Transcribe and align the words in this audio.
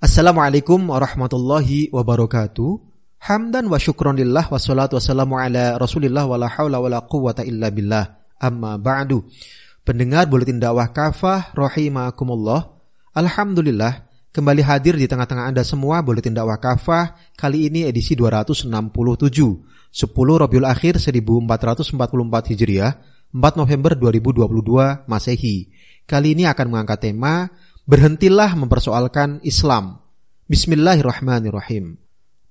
Assalamualaikum 0.00 0.80
warahmatullahi 0.96 1.92
wabarakatuh. 1.92 2.80
Hamdan 3.20 3.68
wa 3.68 3.76
syukronillah 3.76 4.48
wa 4.48 4.56
salatu 4.56 4.96
wassalamu 4.96 5.36
ala 5.36 5.76
rasulillah 5.76 6.24
wa 6.24 6.40
la 6.40 6.48
hawla 6.48 6.80
wa 6.80 6.88
la 6.88 7.04
quwata 7.04 7.44
illa 7.44 7.68
billah. 7.68 8.16
Amma 8.40 8.80
ba'du. 8.80 9.28
Pendengar 9.84 10.24
Buletin 10.24 10.56
Dakwah 10.56 10.88
Kafah 10.88 11.52
rahimakumullah. 11.52 12.80
Alhamdulillah 13.12 14.08
kembali 14.32 14.64
hadir 14.64 14.96
di 14.96 15.04
tengah-tengah 15.04 15.52
Anda 15.52 15.68
semua 15.68 16.00
Buletin 16.00 16.32
Dakwah 16.32 16.56
Kafah 16.56 17.36
kali 17.36 17.68
ini 17.68 17.84
edisi 17.84 18.16
267. 18.16 18.72
10 18.72 18.72
Rabiul 20.16 20.64
Akhir 20.64 20.96
1444 20.96 21.44
Hijriah, 22.56 23.04
4 23.36 23.36
November 23.36 23.92
2022 24.00 24.48
Masehi. 25.04 25.68
Kali 26.08 26.32
ini 26.32 26.48
akan 26.48 26.66
mengangkat 26.72 27.04
tema 27.04 27.52
Berhentilah 27.90 28.54
mempersoalkan 28.54 29.42
Islam. 29.42 29.98
Bismillahirrahmanirrahim. 30.46 31.98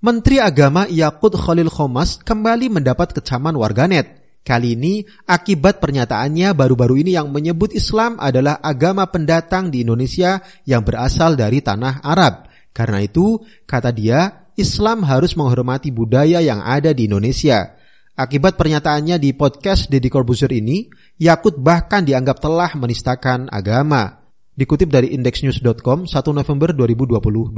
Menteri 0.04 0.44
Agama 0.44 0.84
Yakut 0.84 1.32
Khalil 1.32 1.72
Khomas 1.72 2.20
kembali 2.20 2.68
mendapat 2.68 3.16
kecaman 3.16 3.56
warganet. 3.56 4.20
Kali 4.44 4.76
ini 4.76 5.08
akibat 5.24 5.80
pernyataannya 5.80 6.52
baru-baru 6.52 7.08
ini 7.08 7.16
yang 7.16 7.32
menyebut 7.32 7.72
Islam 7.72 8.20
adalah 8.20 8.60
agama 8.60 9.08
pendatang 9.08 9.72
di 9.72 9.88
Indonesia 9.88 10.44
yang 10.68 10.84
berasal 10.84 11.40
dari 11.40 11.64
tanah 11.64 12.04
Arab. 12.04 12.52
Karena 12.76 13.00
itu, 13.00 13.40
kata 13.64 13.96
dia, 13.96 14.52
Islam 14.60 15.08
harus 15.08 15.40
menghormati 15.40 15.88
budaya 15.88 16.44
yang 16.44 16.60
ada 16.60 16.92
di 16.92 17.08
Indonesia. 17.08 17.80
Akibat 18.20 18.60
pernyataannya 18.60 19.16
di 19.16 19.32
podcast 19.32 19.88
Deddy 19.88 20.12
Corbuzier 20.12 20.52
ini, 20.52 20.92
Yakut 21.16 21.56
bahkan 21.64 22.04
dianggap 22.04 22.44
telah 22.44 22.76
menistakan 22.76 23.48
agama. 23.48 24.19
Dikutip 24.60 24.92
dari 24.92 25.16
indexnews.com 25.16 26.04
1 26.04 26.36
November 26.36 26.76
2022. 26.76 27.56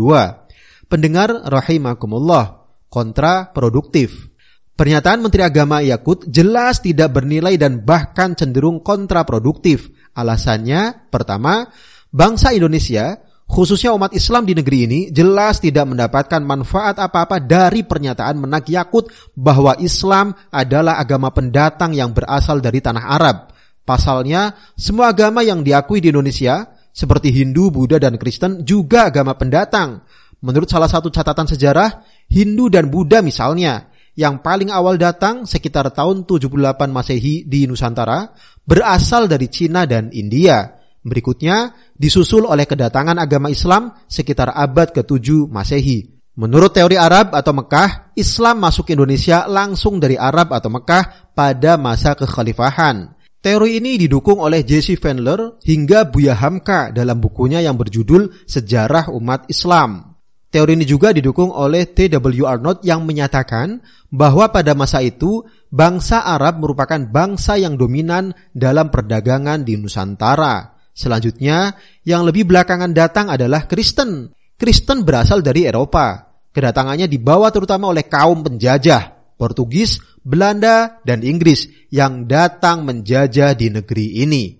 Pendengar 0.86 1.34
rahimakumullah, 1.50 2.70
kontraproduktif. 2.94 4.30
Pernyataan 4.78 5.25
Menteri 5.25 5.42
Agama 5.42 5.81
Yakut 5.81 6.30
jelas 6.30 6.78
tidak 6.78 7.17
bernilai 7.17 7.58
dan 7.58 7.81
bahkan 7.81 8.38
cenderung 8.38 8.86
kontraproduktif. 8.86 9.90
Alasannya, 10.14 11.09
pertama, 11.09 11.73
bangsa 12.14 12.53
Indonesia, 12.53 13.18
khususnya 13.50 13.97
umat 13.97 14.14
Islam 14.14 14.45
di 14.45 14.53
negeri 14.53 14.86
ini, 14.86 15.00
jelas 15.09 15.58
tidak 15.58 15.90
mendapatkan 15.90 16.45
manfaat 16.45 17.02
apa-apa 17.02 17.42
dari 17.42 17.81
pernyataan 17.81 18.38
menak 18.38 18.70
Yakut 18.70 19.09
bahwa 19.34 19.73
Islam 19.81 20.38
adalah 20.53 21.02
agama 21.02 21.34
pendatang 21.34 21.97
yang 21.97 22.14
berasal 22.14 22.62
dari 22.62 22.78
tanah 22.78 23.06
Arab. 23.09 23.50
Pasalnya, 23.90 24.53
semua 24.78 25.09
agama 25.09 25.42
yang 25.42 25.66
diakui 25.66 25.97
di 25.97 26.14
Indonesia, 26.14 26.78
seperti 26.92 27.31
Hindu, 27.31 27.72
Buddha, 27.72 27.97
dan 27.97 28.20
Kristen 28.20 28.67
juga 28.67 29.08
agama 29.08 29.36
pendatang. 29.36 30.03
Menurut 30.44 30.67
salah 30.67 30.92
satu 30.92 31.08
catatan 31.08 31.47
sejarah, 31.47 32.03
Hindu 32.28 32.67
dan 32.67 32.92
Buddha 32.92 33.23
misalnya, 33.23 33.92
yang 34.16 34.44
paling 34.44 34.70
awal 34.70 35.00
datang 35.00 35.47
sekitar 35.47 35.88
tahun 35.95 36.28
78 36.28 36.92
Masehi 36.92 37.47
di 37.47 37.64
Nusantara, 37.64 38.36
berasal 38.67 39.31
dari 39.31 39.47
Cina 39.47 39.88
dan 39.88 40.12
India. 40.12 40.78
Berikutnya 41.02 41.73
disusul 41.97 42.45
oleh 42.45 42.69
kedatangan 42.69 43.17
agama 43.17 43.50
Islam 43.50 43.89
sekitar 44.06 44.53
abad 44.53 44.94
ke-7 44.94 45.50
Masehi. 45.50 46.22
Menurut 46.38 46.72
teori 46.72 46.95
Arab 46.95 47.36
atau 47.36 47.52
Mekah, 47.52 48.16
Islam 48.16 48.64
masuk 48.64 48.89
Indonesia 48.94 49.45
langsung 49.45 50.00
dari 50.00 50.16
Arab 50.16 50.56
atau 50.56 50.72
Mekah 50.72 51.34
pada 51.36 51.75
masa 51.75 52.16
kekhalifahan. 52.16 53.20
Teori 53.42 53.81
ini 53.81 53.97
didukung 53.97 54.38
oleh 54.38 54.61
Jesse 54.61 54.94
Fendler 55.02 55.58
hingga 55.66 56.06
Buya 56.06 56.38
Hamka 56.38 56.94
dalam 56.94 57.17
bukunya 57.17 57.58
yang 57.58 57.73
berjudul 57.73 58.45
Sejarah 58.45 59.09
Umat 59.09 59.50
Islam. 59.50 60.14
Teori 60.53 60.78
ini 60.78 60.86
juga 60.86 61.09
didukung 61.09 61.50
oleh 61.50 61.89
T.W. 61.89 62.45
Arnold 62.45 62.86
yang 62.86 63.02
menyatakan 63.02 63.81
bahwa 64.14 64.53
pada 64.53 64.78
masa 64.78 65.02
itu 65.02 65.42
bangsa 65.73 66.22
Arab 66.22 66.62
merupakan 66.62 67.02
bangsa 67.02 67.57
yang 67.57 67.81
dominan 67.81 68.29
dalam 68.53 68.94
perdagangan 68.94 69.66
di 69.66 69.73
Nusantara. 69.73 70.78
Selanjutnya, 70.94 71.73
yang 72.06 72.22
lebih 72.22 72.46
belakangan 72.46 72.94
datang 72.94 73.34
adalah 73.34 73.66
Kristen. 73.66 74.38
Kristen 74.53 75.02
berasal 75.02 75.41
dari 75.41 75.66
Eropa. 75.66 76.29
Kedatangannya 76.53 77.09
dibawa 77.09 77.50
terutama 77.50 77.90
oleh 77.90 78.06
kaum 78.06 78.46
penjajah. 78.46 79.34
Portugis, 79.34 79.97
Belanda, 80.22 81.02
dan 81.02 81.26
Inggris 81.26 81.66
yang 81.90 82.30
datang 82.30 82.86
menjajah 82.86 83.58
di 83.58 83.74
negeri 83.74 84.22
ini. 84.22 84.54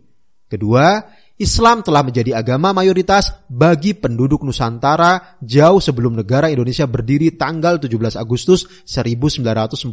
Kedua, 0.50 1.00
Islam 1.42 1.82
telah 1.82 2.06
menjadi 2.06 2.38
agama 2.38 2.70
mayoritas 2.70 3.34
bagi 3.50 3.98
penduduk 3.98 4.46
Nusantara 4.46 5.42
jauh 5.42 5.82
sebelum 5.82 6.14
negara 6.14 6.54
Indonesia 6.54 6.86
berdiri 6.86 7.34
tanggal 7.34 7.82
17 7.82 8.14
Agustus 8.14 8.70
1945. 8.86 9.90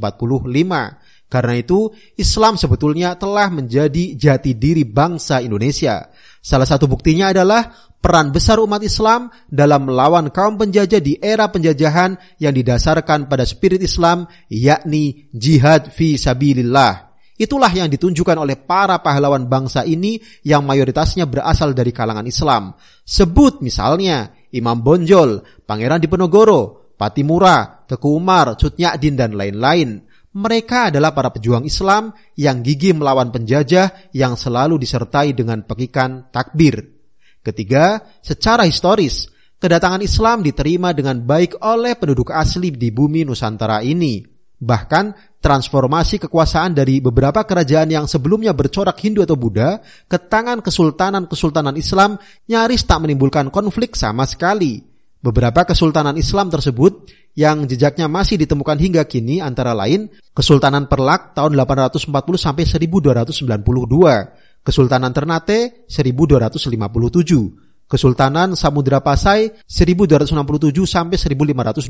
Karena 1.29 1.55
itu, 1.57 1.89
Islam 2.21 2.61
sebetulnya 2.61 3.17
telah 3.17 3.49
menjadi 3.49 4.13
jati 4.13 4.61
diri 4.61 4.85
bangsa 4.85 5.41
Indonesia. 5.41 6.13
Salah 6.45 6.69
satu 6.69 6.85
buktinya 6.85 7.33
adalah 7.33 7.88
peran 7.99 8.31
besar 8.31 8.63
umat 8.63 8.81
Islam 8.83 9.29
dalam 9.51 9.91
melawan 9.91 10.31
kaum 10.31 10.55
penjajah 10.57 11.03
di 11.03 11.19
era 11.19 11.51
penjajahan 11.51 12.39
yang 12.39 12.55
didasarkan 12.55 13.27
pada 13.27 13.43
spirit 13.45 13.83
Islam, 13.83 14.27
yakni 14.49 15.29
jihad 15.35 15.91
fi 15.91 16.15
sabilillah. 16.17 17.09
Itulah 17.39 17.71
yang 17.71 17.87
ditunjukkan 17.87 18.35
oleh 18.35 18.59
para 18.59 18.99
pahlawan 18.99 19.47
bangsa 19.47 19.87
ini 19.87 20.19
yang 20.43 20.67
mayoritasnya 20.67 21.31
berasal 21.31 21.71
dari 21.71 21.95
kalangan 21.95 22.27
Islam. 22.27 22.75
Sebut 23.07 23.63
misalnya 23.63 24.35
Imam 24.51 24.83
Bonjol, 24.83 25.63
Pangeran 25.63 26.03
Diponegoro, 26.03 26.91
Patimura, 26.99 27.87
Teku 27.87 28.19
Umar, 28.19 28.59
Cutnyadin, 28.59 29.15
dan 29.15 29.39
lain-lain. 29.39 30.03
Mereka 30.35 30.91
adalah 30.91 31.15
para 31.15 31.31
pejuang 31.31 31.63
Islam 31.63 32.11
yang 32.35 32.59
gigih 32.67 32.99
melawan 32.99 33.31
penjajah 33.31 34.11
yang 34.11 34.35
selalu 34.35 34.83
disertai 34.83 35.31
dengan 35.31 35.63
pekikan 35.63 36.35
takbir. 36.35 36.98
Ketiga, 37.43 38.03
secara 38.21 38.67
historis, 38.67 39.31
kedatangan 39.59 40.03
Islam 40.03 40.43
diterima 40.43 40.95
dengan 40.95 41.19
baik 41.23 41.59
oleh 41.63 41.99
penduduk 41.99 42.31
asli 42.35 42.75
di 42.75 42.91
bumi 42.91 43.27
Nusantara 43.27 43.83
ini. 43.83 44.23
Bahkan 44.59 45.39
transformasi 45.39 46.19
kekuasaan 46.27 46.75
dari 46.75 46.99
beberapa 46.99 47.47
kerajaan 47.47 47.95
yang 47.95 48.11
sebelumnya 48.11 48.51
bercorak 48.51 48.99
Hindu 48.99 49.23
atau 49.23 49.39
Buddha 49.39 49.79
ke 50.11 50.19
tangan 50.19 50.59
kesultanan-kesultanan 50.59 51.79
Islam 51.79 52.19
nyaris 52.51 52.83
tak 52.83 53.07
menimbulkan 53.07 53.55
konflik 53.55 53.95
sama 53.95 54.27
sekali. 54.27 54.83
Beberapa 55.19 55.67
kesultanan 55.67 56.15
Islam 56.19 56.51
tersebut 56.51 57.07
yang 57.39 57.67
jejaknya 57.71 58.11
masih 58.11 58.35
ditemukan 58.39 58.79
hingga 58.79 59.07
kini 59.07 59.39
antara 59.39 59.75
lain 59.75 60.11
Kesultanan 60.35 60.87
Perlak 60.87 61.35
tahun 61.35 61.59
840 61.59 62.11
sampai 62.39 62.63
1292, 62.67 64.48
Kesultanan 64.63 65.13
Ternate 65.13 65.89
1257, 65.89 67.89
Kesultanan 67.89 68.53
Samudra 68.53 69.01
Pasai 69.01 69.49
1267 69.65 70.85
sampai 70.85 71.17
1521, 71.17 71.89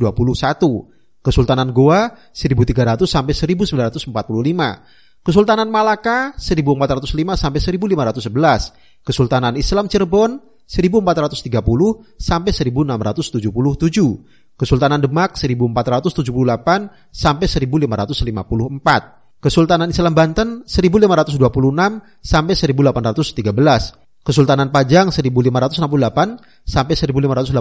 Kesultanan 1.18 1.74
Goa 1.74 2.14
1300 2.30 3.10
sampai 3.10 3.34
1945, 3.34 4.06
Kesultanan 5.26 5.68
Malaka 5.68 6.38
1405 6.38 7.34
sampai 7.34 7.58
1511, 7.58 9.02
Kesultanan 9.02 9.58
Islam 9.58 9.90
Cirebon 9.90 10.38
1430 10.68 12.04
sampai 12.14 12.52
1677, 12.54 14.54
Kesultanan 14.54 15.02
Demak 15.02 15.34
1478 15.34 17.10
sampai 17.10 17.46
1554, 17.50 19.17
Kesultanan 19.38 19.94
Islam 19.94 20.18
Banten 20.18 20.48
1526 20.66 21.38
sampai 22.18 22.54
1813, 22.58 24.26
Kesultanan 24.26 24.68
Pajang 24.74 25.14
1568 25.14 26.66
sampai 26.66 26.94
1586 26.98 27.54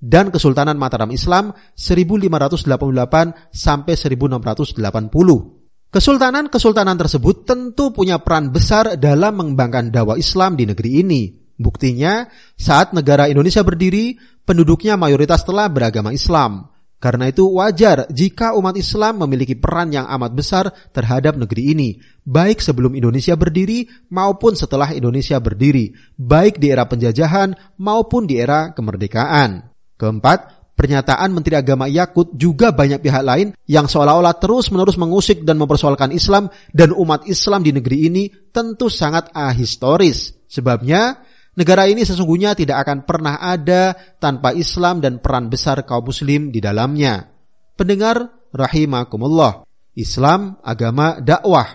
dan 0.00 0.30
Kesultanan 0.30 0.78
Mataram 0.78 1.10
Islam 1.10 1.52
1588 1.74 3.52
sampai 3.52 3.94
1680. 3.98 4.78
Kesultanan-kesultanan 5.92 6.96
tersebut 6.96 7.44
tentu 7.44 7.92
punya 7.92 8.16
peran 8.24 8.48
besar 8.48 8.96
dalam 8.96 9.36
mengembangkan 9.36 9.92
dakwah 9.92 10.16
Islam 10.16 10.56
di 10.56 10.64
negeri 10.64 11.04
ini. 11.04 11.22
Buktinya, 11.60 12.24
saat 12.56 12.96
negara 12.96 13.28
Indonesia 13.28 13.60
berdiri, 13.60 14.16
penduduknya 14.48 14.96
mayoritas 14.96 15.44
telah 15.44 15.68
beragama 15.68 16.16
Islam. 16.16 16.71
Karena 17.02 17.26
itu 17.26 17.42
wajar 17.58 18.06
jika 18.14 18.54
umat 18.54 18.78
Islam 18.78 19.26
memiliki 19.26 19.58
peran 19.58 19.90
yang 19.90 20.06
amat 20.06 20.38
besar 20.38 20.70
terhadap 20.94 21.34
negeri 21.34 21.74
ini, 21.74 21.98
baik 22.22 22.62
sebelum 22.62 22.94
Indonesia 22.94 23.34
berdiri 23.34 23.90
maupun 24.14 24.54
setelah 24.54 24.94
Indonesia 24.94 25.42
berdiri, 25.42 25.90
baik 26.14 26.62
di 26.62 26.70
era 26.70 26.86
penjajahan 26.86 27.58
maupun 27.82 28.30
di 28.30 28.38
era 28.38 28.70
kemerdekaan. 28.70 29.66
Keempat, 29.98 30.70
pernyataan 30.78 31.34
Menteri 31.34 31.58
Agama 31.58 31.90
Yakut 31.90 32.38
juga 32.38 32.70
banyak 32.70 33.02
pihak 33.02 33.26
lain 33.26 33.50
yang 33.66 33.90
seolah-olah 33.90 34.38
terus-menerus 34.38 34.94
mengusik 34.94 35.42
dan 35.42 35.58
mempersoalkan 35.58 36.14
Islam 36.14 36.54
dan 36.70 36.94
umat 36.94 37.26
Islam 37.26 37.66
di 37.66 37.74
negeri 37.74 38.06
ini 38.06 38.30
tentu 38.54 38.86
sangat 38.86 39.34
ahistoris. 39.34 40.38
Sebabnya, 40.46 41.18
Negara 41.52 41.84
ini 41.84 42.00
sesungguhnya 42.00 42.56
tidak 42.56 42.80
akan 42.88 43.04
pernah 43.04 43.36
ada 43.36 43.92
tanpa 44.16 44.56
Islam 44.56 45.04
dan 45.04 45.20
peran 45.20 45.52
besar 45.52 45.84
kaum 45.84 46.08
muslim 46.08 46.48
di 46.48 46.64
dalamnya. 46.64 47.28
Pendengar 47.76 48.48
rahimakumullah. 48.56 49.68
Islam 49.92 50.56
agama 50.64 51.20
dakwah. 51.20 51.68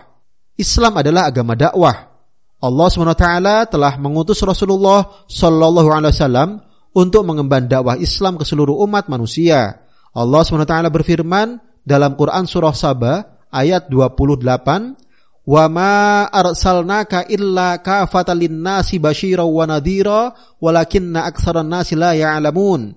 Islam 0.58 0.98
adalah 0.98 1.30
agama 1.30 1.54
dakwah. 1.54 2.10
Allah 2.58 2.88
SWT 2.90 3.26
telah 3.70 3.94
mengutus 4.02 4.42
Rasulullah 4.42 5.06
Sallallahu 5.30 5.94
Alaihi 5.94 6.10
Wasallam 6.10 6.58
untuk 6.90 7.22
mengemban 7.22 7.70
dakwah 7.70 7.94
Islam 7.94 8.34
ke 8.34 8.42
seluruh 8.42 8.82
umat 8.82 9.06
manusia. 9.06 9.86
Allah 10.10 10.42
SWT 10.42 10.74
berfirman 10.90 11.62
dalam 11.86 12.18
Quran 12.18 12.50
surah 12.50 12.74
Sabah 12.74 13.46
ayat 13.54 13.86
28 13.86 15.07
Wa 15.48 15.64
ma 15.72 16.28
arsalnaka 16.28 17.24
illa 17.32 17.80
kafatan 17.80 18.36
linnasi 18.36 19.00
basyira 19.00 19.48
wa 19.48 19.64
nadhira 19.64 20.36
walakinna 20.60 21.24
aktsaran 21.24 21.64
nasi 21.64 21.96
la 21.96 22.12
ya'lamun. 22.12 22.92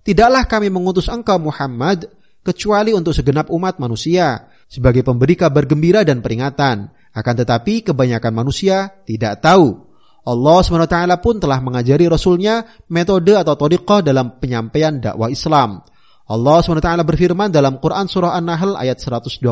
Tidaklah 0.00 0.48
kami 0.48 0.72
mengutus 0.72 1.12
engkau 1.12 1.36
Muhammad 1.36 2.08
kecuali 2.40 2.96
untuk 2.96 3.12
segenap 3.12 3.52
umat 3.52 3.76
manusia 3.76 4.48
sebagai 4.64 5.04
pemberi 5.04 5.36
kabar 5.36 5.68
gembira 5.68 6.00
dan 6.00 6.24
peringatan. 6.24 6.88
Akan 7.12 7.34
tetapi 7.36 7.92
kebanyakan 7.92 8.32
manusia 8.32 8.96
tidak 9.04 9.44
tahu. 9.44 9.90
Allah 10.24 10.58
SWT 10.64 10.96
pun 11.20 11.36
telah 11.36 11.60
mengajari 11.60 12.08
Rasulnya 12.08 12.64
metode 12.88 13.36
atau 13.36 13.60
todiqah 13.60 14.00
dalam 14.00 14.40
penyampaian 14.40 14.96
dakwah 14.96 15.28
Islam. 15.28 15.84
Allah 16.30 16.58
SWT 16.64 16.88
berfirman 17.04 17.52
dalam 17.52 17.76
Quran 17.76 18.08
Surah 18.08 18.38
An-Nahl 18.38 18.78
ayat 18.78 19.02
125. 19.02 19.42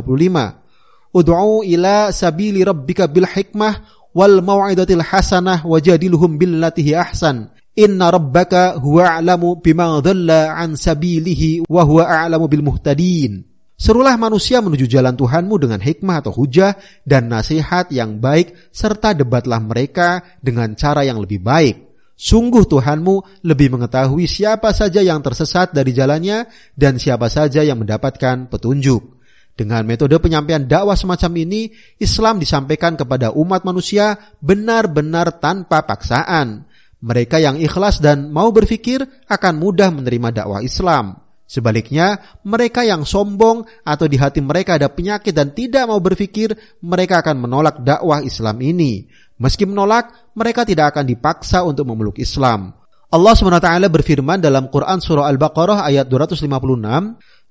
Ud'u 1.14 1.64
ila 1.64 2.12
sabili 2.12 2.60
rabbika 2.64 3.08
bil 3.08 3.24
hikmah 3.24 3.80
wal 4.12 4.44
mau'idatil 4.44 5.04
hasanah 5.04 5.64
wajadiluhum 5.64 6.36
billatihi 6.36 6.96
ahsan. 6.96 7.52
Inna 7.78 8.10
rabbaka 8.10 8.76
huwa 8.82 9.16
a'lamu 9.16 9.62
bima 9.62 10.02
dhalla 10.02 10.58
an 10.58 10.74
sabilihi 10.74 11.62
wa 11.70 11.86
huwa 11.86 12.10
a'lamu 12.10 12.50
bil 12.50 12.66
muhtadin. 12.66 13.46
Serulah 13.78 14.18
manusia 14.18 14.58
menuju 14.58 14.90
jalan 14.90 15.14
Tuhanmu 15.14 15.54
dengan 15.62 15.78
hikmah 15.78 16.18
atau 16.18 16.34
hujah 16.34 16.74
dan 17.06 17.30
nasihat 17.30 17.86
yang 17.94 18.18
baik 18.18 18.74
serta 18.74 19.14
debatlah 19.14 19.62
mereka 19.62 20.26
dengan 20.42 20.74
cara 20.74 21.06
yang 21.06 21.22
lebih 21.22 21.38
baik. 21.38 21.86
Sungguh 22.18 22.66
Tuhanmu 22.66 23.46
lebih 23.46 23.78
mengetahui 23.78 24.26
siapa 24.26 24.74
saja 24.74 24.98
yang 24.98 25.22
tersesat 25.22 25.70
dari 25.70 25.94
jalannya 25.94 26.50
dan 26.74 26.98
siapa 26.98 27.30
saja 27.30 27.62
yang 27.62 27.78
mendapatkan 27.78 28.50
petunjuk. 28.50 29.17
Dengan 29.58 29.82
metode 29.82 30.14
penyampaian 30.22 30.62
dakwah 30.62 30.94
semacam 30.94 31.34
ini, 31.42 31.74
Islam 31.98 32.38
disampaikan 32.38 32.94
kepada 32.94 33.34
umat 33.34 33.66
manusia 33.66 34.14
benar-benar 34.38 35.42
tanpa 35.42 35.82
paksaan. 35.82 36.62
Mereka 37.02 37.42
yang 37.42 37.58
ikhlas 37.58 37.98
dan 37.98 38.30
mau 38.30 38.54
berpikir 38.54 39.02
akan 39.26 39.58
mudah 39.58 39.90
menerima 39.90 40.30
dakwah 40.30 40.62
Islam. 40.62 41.18
Sebaliknya, 41.42 42.38
mereka 42.46 42.86
yang 42.86 43.02
sombong 43.02 43.66
atau 43.82 44.06
di 44.06 44.14
hati 44.14 44.38
mereka 44.38 44.78
ada 44.78 44.86
penyakit 44.94 45.34
dan 45.34 45.50
tidak 45.50 45.90
mau 45.90 45.98
berpikir, 45.98 46.54
mereka 46.78 47.18
akan 47.18 47.42
menolak 47.42 47.82
dakwah 47.82 48.22
Islam 48.22 48.62
ini. 48.62 49.10
Meski 49.42 49.66
menolak, 49.66 50.30
mereka 50.38 50.62
tidak 50.62 50.94
akan 50.94 51.02
dipaksa 51.02 51.66
untuk 51.66 51.82
memeluk 51.82 52.22
Islam. 52.22 52.77
Allah 53.08 53.32
SWT 53.32 53.88
berfirman 53.88 54.36
dalam 54.36 54.68
Quran 54.68 55.00
Surah 55.00 55.32
Al-Baqarah 55.32 55.80
ayat 55.88 56.12
256, 56.12 56.44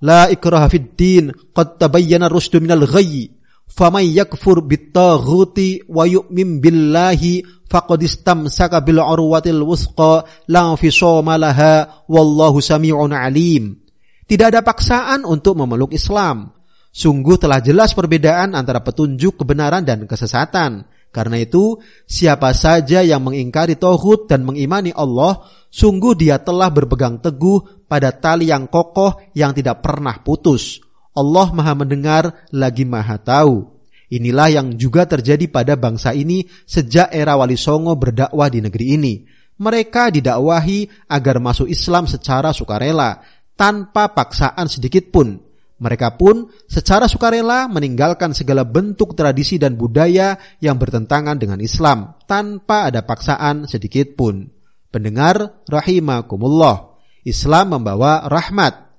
La 0.06 0.30
ikraha 0.30 0.70
fid 0.70 0.94
din 0.94 1.34
qad 1.50 1.82
tabayyana 1.82 2.30
rusdu 2.30 2.62
minal 2.62 2.86
ghayyi 2.86 3.34
faman 3.66 4.06
yakfur 4.06 4.62
bittaghuti 4.62 5.82
wa 5.90 6.06
yu'min 6.06 6.62
billahi 6.62 7.42
faqad 7.66 8.06
istamsaka 8.06 8.86
bil 8.86 9.02
urwatil 9.02 9.66
wusqa 9.66 10.26
la 10.46 10.78
fisama 10.78 11.42
laha 11.42 12.06
wallahu 12.06 12.62
sami'un 12.62 13.10
alim. 13.18 13.82
Tidak 14.28 14.54
ada 14.54 14.62
paksaan 14.62 15.26
untuk 15.26 15.58
memeluk 15.58 15.96
Islam. 15.98 16.54
Sungguh 16.94 17.38
telah 17.38 17.62
jelas 17.62 17.98
perbedaan 17.98 18.54
antara 18.54 18.82
petunjuk 18.82 19.42
kebenaran 19.42 19.86
dan 19.86 20.06
kesesatan. 20.10 20.86
Karena 21.12 21.42
itu, 21.42 21.80
siapa 22.06 22.54
saja 22.54 23.02
yang 23.02 23.26
mengingkari 23.26 23.80
tauhid 23.80 24.30
dan 24.30 24.46
mengimani 24.46 24.94
Allah, 24.94 25.42
sungguh 25.72 26.14
dia 26.14 26.38
telah 26.38 26.70
berpegang 26.70 27.18
teguh 27.18 27.88
pada 27.88 28.14
tali 28.14 28.52
yang 28.52 28.70
kokoh 28.70 29.18
yang 29.34 29.56
tidak 29.56 29.82
pernah 29.82 30.20
putus. 30.22 30.84
Allah 31.18 31.50
Maha 31.50 31.74
mendengar 31.74 32.46
lagi 32.54 32.86
Maha 32.86 33.18
tahu. 33.18 33.78
Inilah 34.08 34.48
yang 34.62 34.68
juga 34.80 35.04
terjadi 35.04 35.52
pada 35.52 35.76
bangsa 35.76 36.16
ini 36.16 36.48
sejak 36.64 37.12
era 37.12 37.36
Wali 37.36 37.60
Songo 37.60 37.98
berdakwah 37.98 38.48
di 38.48 38.64
negeri 38.64 38.86
ini. 38.96 39.14
Mereka 39.58 40.14
didakwahi 40.14 41.10
agar 41.10 41.42
masuk 41.42 41.66
Islam 41.66 42.06
secara 42.06 42.54
sukarela, 42.54 43.20
tanpa 43.58 44.14
paksaan 44.14 44.70
sedikit 44.70 45.10
pun. 45.10 45.47
Mereka 45.78 46.18
pun 46.18 46.50
secara 46.66 47.06
sukarela 47.06 47.70
meninggalkan 47.70 48.34
segala 48.34 48.66
bentuk 48.66 49.14
tradisi 49.14 49.62
dan 49.62 49.78
budaya 49.78 50.34
yang 50.58 50.82
bertentangan 50.82 51.38
dengan 51.38 51.62
Islam 51.62 52.18
tanpa 52.26 52.90
ada 52.90 53.06
paksaan 53.06 53.70
sedikit 53.70 54.18
pun. 54.18 54.50
Pendengar 54.90 55.62
rahimakumullah, 55.70 56.98
Islam 57.22 57.78
membawa 57.78 58.26
rahmat. 58.26 58.90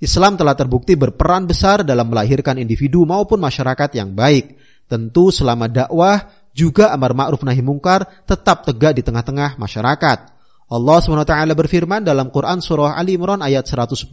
Islam 0.00 0.40
telah 0.40 0.56
terbukti 0.56 0.96
berperan 0.96 1.44
besar 1.44 1.84
dalam 1.84 2.08
melahirkan 2.08 2.56
individu 2.56 3.04
maupun 3.04 3.36
masyarakat 3.36 3.92
yang 3.92 4.16
baik. 4.16 4.56
Tentu 4.88 5.28
selama 5.28 5.68
dakwah 5.68 6.26
juga 6.56 6.96
amar 6.96 7.12
ma'ruf 7.12 7.44
nahi 7.44 7.60
mungkar 7.60 8.24
tetap 8.24 8.64
tegak 8.64 8.96
di 8.96 9.02
tengah-tengah 9.04 9.60
masyarakat. 9.60 10.18
Allah 10.72 10.98
SWT 11.04 11.36
berfirman 11.52 12.00
dalam 12.00 12.32
Quran 12.32 12.64
Surah 12.64 12.96
Ali 12.96 13.20
Imran 13.20 13.44
ayat 13.44 13.68
110, 13.68 14.08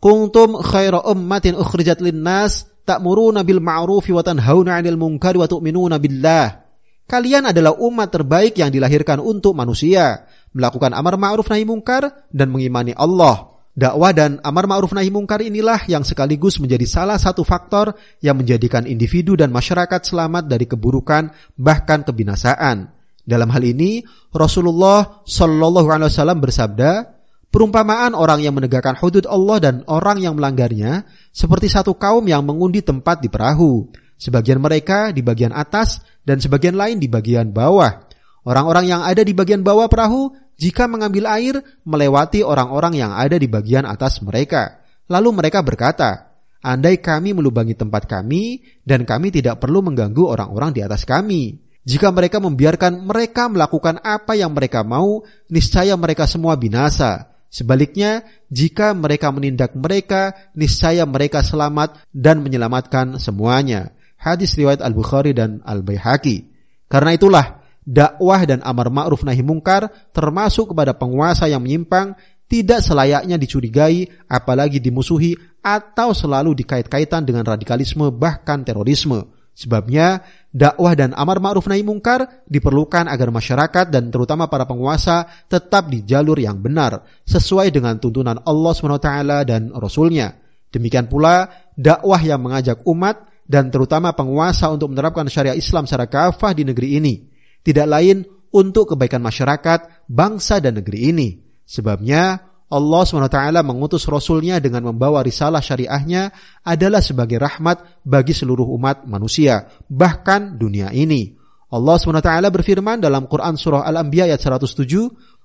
kuntum 0.00 0.58
khaira 0.64 1.04
ummatin 1.04 1.54
ukhrijat 1.54 2.00
linnas 2.00 2.66
ta'muruna 2.88 3.44
bil 3.46 3.60
ma'rufi 3.60 4.10
wa 4.10 4.24
tanhauna 4.24 4.80
'anil 4.80 4.96
munkari 4.96 5.38
wa 5.38 5.46
tu'minuna 5.46 6.00
billah. 6.00 6.66
Kalian 7.06 7.50
adalah 7.50 7.74
umat 7.78 8.08
terbaik 8.14 8.58
yang 8.58 8.70
dilahirkan 8.70 9.18
untuk 9.18 9.54
manusia, 9.54 10.26
melakukan 10.54 10.94
amar 10.94 11.18
ma'ruf 11.18 11.50
nahi 11.50 11.66
mungkar 11.66 12.26
dan 12.30 12.50
mengimani 12.50 12.94
Allah. 12.94 13.50
Dakwah 13.70 14.14
dan 14.14 14.38
amar 14.42 14.66
ma'ruf 14.66 14.94
nahi 14.94 15.10
mungkar 15.10 15.42
inilah 15.42 15.86
yang 15.86 16.02
sekaligus 16.06 16.58
menjadi 16.58 16.86
salah 16.86 17.18
satu 17.18 17.46
faktor 17.46 17.94
yang 18.22 18.38
menjadikan 18.38 18.86
individu 18.86 19.34
dan 19.38 19.54
masyarakat 19.54 20.02
selamat 20.06 20.46
dari 20.46 20.66
keburukan 20.66 21.30
bahkan 21.58 22.02
kebinasaan. 22.06 22.90
Dalam 23.26 23.46
hal 23.50 23.62
ini, 23.62 24.02
Rasulullah 24.34 25.22
Shallallahu 25.22 25.86
alaihi 25.86 26.10
wasallam 26.10 26.38
bersabda, 26.42 27.19
Perumpamaan 27.50 28.14
orang 28.14 28.46
yang 28.46 28.54
menegakkan 28.54 28.94
hudud 28.94 29.26
Allah 29.26 29.58
dan 29.58 29.74
orang 29.90 30.22
yang 30.22 30.38
melanggarnya 30.38 31.02
seperti 31.34 31.66
satu 31.66 31.98
kaum 31.98 32.22
yang 32.30 32.46
mengundi 32.46 32.78
tempat 32.78 33.18
di 33.18 33.26
perahu. 33.26 33.90
Sebagian 34.14 34.62
mereka 34.62 35.10
di 35.10 35.18
bagian 35.18 35.50
atas 35.50 35.98
dan 36.22 36.38
sebagian 36.38 36.78
lain 36.78 37.02
di 37.02 37.10
bagian 37.10 37.50
bawah. 37.50 38.06
Orang-orang 38.46 38.86
yang 38.94 39.02
ada 39.02 39.26
di 39.26 39.34
bagian 39.34 39.66
bawah 39.66 39.90
perahu 39.90 40.30
jika 40.62 40.86
mengambil 40.86 41.26
air 41.26 41.58
melewati 41.82 42.46
orang-orang 42.46 42.94
yang 42.94 43.12
ada 43.18 43.34
di 43.34 43.50
bagian 43.50 43.82
atas 43.82 44.22
mereka. 44.22 44.86
Lalu 45.10 45.42
mereka 45.42 45.66
berkata, 45.66 46.30
Andai 46.60 47.00
kami 47.00 47.32
melubangi 47.32 47.72
tempat 47.72 48.04
kami 48.04 48.60
dan 48.84 49.08
kami 49.08 49.32
tidak 49.32 49.58
perlu 49.58 49.80
mengganggu 49.80 50.22
orang-orang 50.22 50.76
di 50.76 50.84
atas 50.84 51.08
kami. 51.08 51.56
Jika 51.82 52.12
mereka 52.12 52.38
membiarkan 52.38 53.08
mereka 53.08 53.48
melakukan 53.48 53.98
apa 54.04 54.36
yang 54.36 54.52
mereka 54.52 54.84
mau, 54.84 55.24
niscaya 55.48 55.96
mereka 55.96 56.28
semua 56.28 56.54
binasa. 56.60 57.32
Sebaliknya, 57.50 58.22
jika 58.46 58.94
mereka 58.94 59.34
menindak 59.34 59.74
mereka, 59.74 60.38
niscaya 60.54 61.02
mereka 61.02 61.42
selamat 61.42 61.98
dan 62.14 62.46
menyelamatkan 62.46 63.18
semuanya. 63.18 63.90
Hadis 64.14 64.54
riwayat 64.54 64.78
Al-Bukhari 64.78 65.34
dan 65.34 65.58
Al-Baihaqi. 65.66 66.46
Karena 66.86 67.10
itulah, 67.18 67.66
dakwah 67.82 68.46
dan 68.46 68.62
amar 68.62 68.94
ma'ruf 68.94 69.26
nahi 69.26 69.42
mungkar 69.42 69.90
termasuk 70.14 70.70
kepada 70.70 70.94
penguasa 70.94 71.50
yang 71.50 71.66
menyimpang 71.66 72.14
tidak 72.46 72.82
selayaknya 72.82 73.38
dicurigai, 73.38 74.10
apalagi 74.26 74.82
dimusuhi 74.82 75.34
atau 75.62 76.10
selalu 76.10 76.54
dikait-kaitan 76.62 77.22
dengan 77.26 77.46
radikalisme 77.46 78.10
bahkan 78.14 78.62
terorisme. 78.62 79.39
Sebabnya, 79.54 80.24
dakwah 80.48 80.96
dan 80.96 81.12
amar 81.12 81.38
ma'ruf 81.38 81.68
nahi 81.68 81.84
mungkar 81.84 82.46
diperlukan 82.48 83.06
agar 83.06 83.28
masyarakat 83.28 83.86
dan 83.92 84.08
terutama 84.08 84.48
para 84.48 84.64
penguasa 84.64 85.28
tetap 85.46 85.92
di 85.92 86.02
jalur 86.02 86.40
yang 86.40 86.58
benar, 86.58 87.04
sesuai 87.28 87.68
dengan 87.68 88.00
tuntunan 88.00 88.40
Allah 88.42 88.72
SWT 88.72 89.10
dan 89.44 89.68
Rasulnya. 89.74 90.32
Demikian 90.70 91.10
pula, 91.10 91.50
dakwah 91.76 92.22
yang 92.22 92.40
mengajak 92.40 92.80
umat 92.86 93.26
dan 93.46 93.68
terutama 93.68 94.14
penguasa 94.14 94.70
untuk 94.70 94.94
menerapkan 94.94 95.26
syariah 95.26 95.58
Islam 95.58 95.84
secara 95.84 96.06
kafah 96.06 96.54
di 96.54 96.62
negeri 96.62 97.02
ini. 97.02 97.14
Tidak 97.60 97.86
lain 97.86 98.22
untuk 98.54 98.94
kebaikan 98.94 99.22
masyarakat, 99.22 100.06
bangsa 100.06 100.62
dan 100.62 100.78
negeri 100.78 101.10
ini. 101.10 101.28
Sebabnya, 101.66 102.49
Allah 102.70 103.02
SWT 103.02 103.38
mengutus 103.66 104.06
Rasulnya 104.06 104.62
dengan 104.62 104.94
membawa 104.94 105.26
risalah 105.26 105.58
syariahnya 105.58 106.30
adalah 106.62 107.02
sebagai 107.02 107.42
rahmat 107.42 108.06
bagi 108.06 108.30
seluruh 108.30 108.62
umat 108.78 109.10
manusia, 109.10 109.66
bahkan 109.90 110.54
dunia 110.54 110.94
ini. 110.94 111.34
Allah 111.70 111.98
SWT 111.98 112.30
berfirman 112.50 113.02
dalam 113.02 113.26
Quran 113.26 113.58
Surah 113.58 113.82
Al-Anbiya 113.82 114.30
ayat 114.30 114.38
107, 114.38 114.70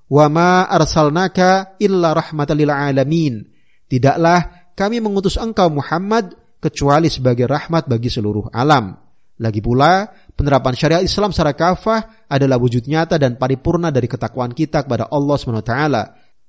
Wa 0.06 0.30
ma 0.30 0.70
arsalnaka 0.70 1.82
illa 1.82 2.14
rahmatan 2.14 2.56
lil 2.62 2.70
alamin. 2.70 3.42
Tidaklah 3.90 4.70
kami 4.78 5.02
mengutus 5.02 5.42
engkau 5.42 5.74
Muhammad 5.74 6.38
kecuali 6.62 7.10
sebagai 7.10 7.50
rahmat 7.50 7.90
bagi 7.90 8.14
seluruh 8.14 8.54
alam. 8.54 8.94
Lagi 9.36 9.60
pula, 9.60 10.08
penerapan 10.38 10.74
syariat 10.78 11.04
Islam 11.04 11.34
secara 11.34 11.52
kafah 11.58 12.30
adalah 12.30 12.56
wujud 12.56 12.88
nyata 12.88 13.20
dan 13.20 13.36
paripurna 13.36 13.92
dari 13.92 14.08
ketakwaan 14.08 14.56
kita 14.56 14.86
kepada 14.86 15.12
Allah 15.12 15.36
SWT. 15.36 15.74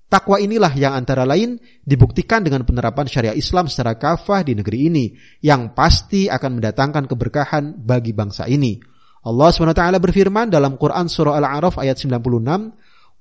Takwa 0.07 0.39
inilah 0.39 0.71
yang 0.79 0.95
antara 0.95 1.27
lain 1.27 1.59
dibuktikan 1.83 2.47
dengan 2.47 2.63
penerapan 2.63 3.11
syariat 3.11 3.35
Islam 3.35 3.67
secara 3.67 3.99
kafah 3.99 4.47
di 4.47 4.55
negeri 4.55 4.87
ini, 4.87 5.05
yang 5.43 5.75
pasti 5.75 6.31
akan 6.31 6.63
mendatangkan 6.63 7.11
keberkahan 7.11 7.75
bagi 7.83 8.15
bangsa 8.15 8.47
ini. 8.47 8.79
Allah 9.27 9.51
SWT 9.51 9.83
berfirman 9.99 10.47
dalam 10.47 10.79
Quran 10.79 11.11
Surah 11.11 11.35
Al-A'raf 11.43 11.83
ayat 11.83 11.99
96, 11.99 12.23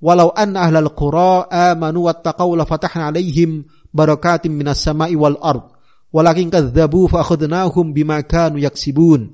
Walau 0.06 0.30
anna 0.38 0.70
ahlal 0.70 0.94
qura 0.94 1.50
amanu 1.50 2.06
wattaqaw 2.06 2.52
la 2.54 2.70
fatahna 2.70 3.10
alaihim 3.10 3.66
barakatim 3.90 4.54
minas 4.54 4.84
sama'i 4.84 5.16
wal 5.16 5.40
ard 5.40 5.72
walakin 6.12 6.52
kadzabu 6.52 7.08
fa 7.08 7.24
akhadnahum 7.24 7.96
bima 7.96 8.20
kanu 8.28 8.60
yaksibun 8.60 9.32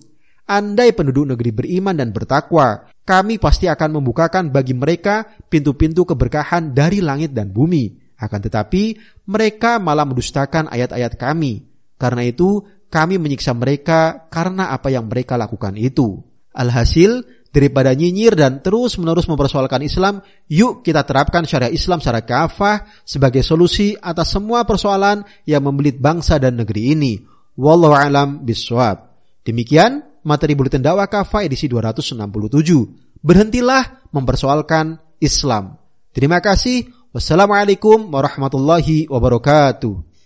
Andai 0.52 0.92
penduduk 0.92 1.32
negeri 1.32 1.56
beriman 1.56 1.96
dan 1.96 2.12
bertakwa, 2.12 2.91
kami 3.12 3.44
pasti 3.44 3.68
akan 3.68 4.00
membukakan 4.00 4.56
bagi 4.56 4.72
mereka 4.72 5.28
pintu-pintu 5.52 6.08
keberkahan 6.08 6.72
dari 6.72 7.04
langit 7.04 7.36
dan 7.36 7.52
bumi. 7.52 8.16
Akan 8.16 8.40
tetapi, 8.40 8.96
mereka 9.28 9.84
malah 9.84 10.08
mendustakan 10.08 10.72
ayat-ayat 10.72 11.20
kami. 11.20 11.68
Karena 12.00 12.24
itu, 12.24 12.64
kami 12.88 13.20
menyiksa 13.20 13.52
mereka 13.52 14.32
karena 14.32 14.72
apa 14.72 14.88
yang 14.88 15.12
mereka 15.12 15.36
lakukan 15.36 15.76
itu. 15.76 16.24
Alhasil, 16.56 17.20
daripada 17.52 17.92
nyinyir 17.92 18.32
dan 18.32 18.64
terus-menerus 18.64 19.28
mempersoalkan 19.28 19.84
Islam, 19.84 20.24
yuk 20.48 20.80
kita 20.80 21.04
terapkan 21.04 21.44
syariat 21.44 21.76
Islam 21.76 22.00
secara 22.00 22.24
kafah 22.24 22.88
sebagai 23.04 23.44
solusi 23.44 23.92
atas 24.00 24.32
semua 24.32 24.64
persoalan 24.64 25.28
yang 25.44 25.68
membelit 25.68 26.00
bangsa 26.00 26.40
dan 26.40 26.56
negeri 26.56 26.96
ini. 26.96 27.20
Wallahu 27.60 27.92
alam 27.92 28.48
biswab. 28.48 29.12
Demikian 29.44 30.11
materi 30.26 30.54
Buletin 30.58 30.82
Dakwah 30.82 31.10
Kafa 31.10 31.46
edisi 31.46 31.70
267. 31.70 33.22
Berhentilah 33.22 34.10
mempersoalkan 34.10 34.98
Islam. 35.22 35.78
Terima 36.12 36.42
kasih. 36.42 36.90
Wassalamualaikum 37.12 38.08
warahmatullahi 38.10 39.08
wabarakatuh. 39.12 40.11